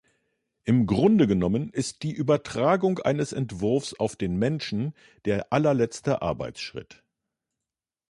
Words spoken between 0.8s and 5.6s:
Grunde genommen ist die Übertragung eines Entwurfs auf den Menschen der